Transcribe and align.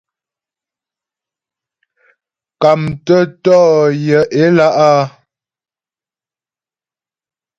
Mkámtə́ 2.55 3.21
tɔ̌ 3.43 3.59
yaə̌ 4.05 4.25
ě 4.39 4.45
lá' 4.57 4.75
a. 4.87 4.89